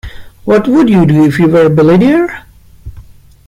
What 0.45 0.67
would 0.67 0.89
you 0.89 1.05
do 1.05 1.25
if 1.25 1.37
you 1.37 1.47
were 1.47 1.67
a 1.67 1.69
billionaire? 1.69 2.47